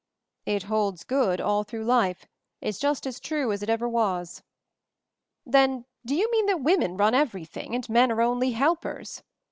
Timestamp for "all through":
1.39-1.83